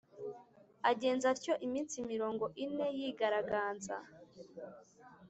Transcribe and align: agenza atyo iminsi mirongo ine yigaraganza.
agenza 0.91 1.25
atyo 1.33 1.53
iminsi 1.65 1.95
mirongo 2.11 2.45
ine 2.63 2.87
yigaraganza. 2.97 3.97